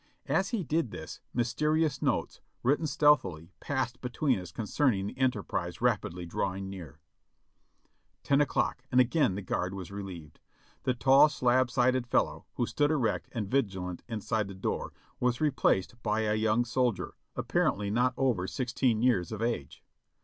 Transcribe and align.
As 0.25 0.49
he 0.49 0.63
did 0.63 0.89
this, 0.89 1.21
mysterious 1.31 2.01
notes, 2.01 2.41
written 2.63 2.87
stealthily, 2.87 3.51
passed 3.59 4.01
between 4.01 4.39
us 4.39 4.51
concerning 4.51 5.05
the 5.05 5.17
enterprise 5.19 5.79
rapidly 5.79 6.25
drawing 6.25 6.71
near. 6.71 6.99
Ten 8.23 8.41
o'clock! 8.41 8.83
and 8.91 8.99
again 8.99 9.35
the 9.35 9.43
guard 9.43 9.75
was 9.75 9.91
relieved. 9.91 10.39
The 10.85 10.95
tall, 10.95 11.29
slab 11.29 11.69
sided 11.69 12.07
fellow, 12.07 12.47
who 12.55 12.65
stood 12.65 12.89
erect 12.89 13.29
and 13.31 13.47
vigilant 13.47 14.01
inside 14.07 14.47
the 14.47 14.55
door, 14.55 14.91
was 15.19 15.39
replaced 15.39 16.01
by 16.01 16.21
a 16.21 16.33
young 16.33 16.65
soldier, 16.65 17.13
apparently 17.35 17.91
not 17.91 18.15
over 18.17 18.47
sixteen 18.47 19.03
years 19.03 19.31
of 19.31 19.43
age. 19.43 19.83